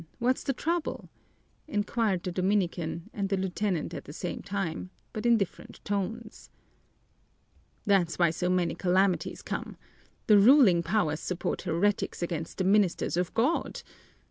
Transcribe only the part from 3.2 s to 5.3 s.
the lieutenant at the same time, but